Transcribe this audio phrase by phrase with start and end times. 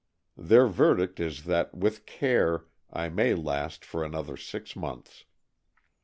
[0.35, 5.25] Their verdict is that with care I may last for another six months.